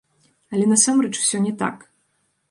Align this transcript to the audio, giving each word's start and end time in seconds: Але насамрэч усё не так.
Але 0.53 0.63
насамрэч 0.71 1.11
усё 1.19 1.41
не 1.43 1.51
так. 1.59 1.85